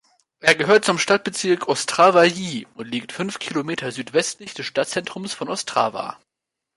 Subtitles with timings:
[0.39, 6.17] Er gehört zum Stadtbezirk "Ostrava-Jih" und liegt fünf Kilometer südwestlich des Stadtzentrums von Ostrava.